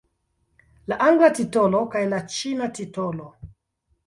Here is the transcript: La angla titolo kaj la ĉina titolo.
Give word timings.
La 0.91 0.97
angla 1.07 1.29
titolo 1.39 1.83
kaj 1.97 2.01
la 2.15 2.23
ĉina 2.37 2.71
titolo. 2.81 3.29